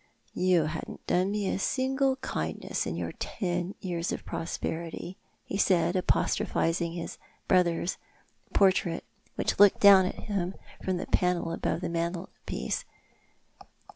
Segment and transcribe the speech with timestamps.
[0.49, 5.95] "You hadn't done me a single kindness in your ten years of I^rosperity,'' he said,
[5.95, 7.97] apostrophising his brother's
[8.51, 9.03] portrait,
[9.35, 12.83] which looked down at him from the panel above the mantelpiece.